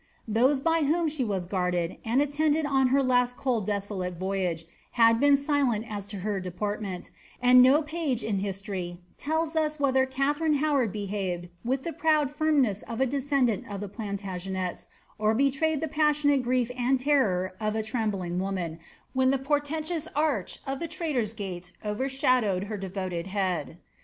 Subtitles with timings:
[0.27, 4.65] Those by whom she was guarded and attended on her last cold deso late voyage
[4.93, 9.79] have been silent as to her deportment; and no page in hit* tory tells us
[9.79, 14.87] whether Kathaiine Howard behaved with the proud fina ness of a descendant of the Plantagenets,
[15.19, 18.79] or betrayed the passionaie grief and terror of a trembling woman,
[19.13, 23.77] when the portentous arch of the traitor's gate overshadowed her devoted head.